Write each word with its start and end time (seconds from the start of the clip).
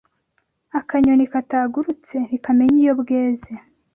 Akanyoni 0.79 1.25
katagurutse 1.33 2.15
ntikamenye 2.25 2.77
iyo 2.83 2.93
bweze 3.01 3.51